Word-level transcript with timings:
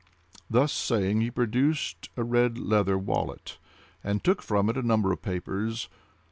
Thus 0.49 0.73
saying, 0.73 1.21
he 1.21 1.29
produced 1.29 2.09
a 2.17 2.23
red 2.23 2.57
leather 2.57 2.97
wallet, 2.97 3.59
and 4.03 4.23
took 4.23 4.41
from 4.41 4.67
it 4.67 4.75
a 4.77 4.81
number 4.81 5.11
of 5.11 5.21
papers. 5.21 5.89